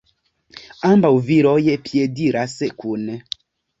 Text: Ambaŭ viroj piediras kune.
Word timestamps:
Ambaŭ 0.93 1.11
viroj 1.29 1.59
piediras 1.91 2.57
kune. 2.85 3.19